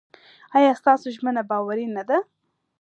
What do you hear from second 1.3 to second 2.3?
باوري نه ده؟